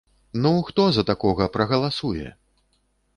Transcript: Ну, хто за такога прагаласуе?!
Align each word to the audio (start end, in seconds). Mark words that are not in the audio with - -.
Ну, 0.43 0.53
хто 0.69 0.85
за 0.95 1.03
такога 1.11 1.47
прагаласуе?! 1.57 2.25